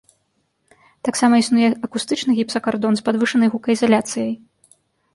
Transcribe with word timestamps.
Таксама 1.09 1.33
існуе 1.43 1.69
акустычны 1.89 2.31
гіпсакардон 2.41 2.93
з 3.01 3.09
падвышанай 3.11 3.49
гукаізаляцыяй. 3.55 4.31